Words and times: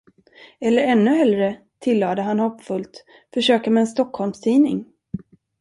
Eller 0.61 0.81
ännu 0.81 1.11
hellre, 1.15 1.57
tillade 1.79 2.21
han 2.21 2.39
hoppfullt, 2.39 3.05
försöka 3.33 3.69
med 3.71 3.81
en 3.81 3.87
stockholmstidning. 3.87 4.85